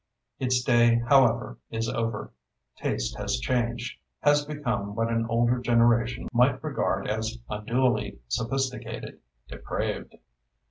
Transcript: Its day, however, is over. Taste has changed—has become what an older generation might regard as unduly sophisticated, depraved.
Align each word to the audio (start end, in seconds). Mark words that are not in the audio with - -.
Its 0.39 0.63
day, 0.63 0.95
however, 1.09 1.59
is 1.69 1.87
over. 1.87 2.31
Taste 2.75 3.15
has 3.19 3.37
changed—has 3.37 4.45
become 4.45 4.95
what 4.95 5.11
an 5.11 5.27
older 5.29 5.59
generation 5.59 6.27
might 6.33 6.63
regard 6.63 7.07
as 7.07 7.37
unduly 7.51 8.17
sophisticated, 8.27 9.19
depraved. 9.47 10.15